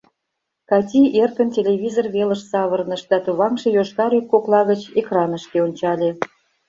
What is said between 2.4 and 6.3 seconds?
савырныш да товаҥше йошкар ӱп кокла гыч экранышке ончале.